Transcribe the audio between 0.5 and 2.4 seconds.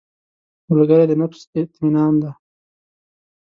ملګری د نفس اطمینان دی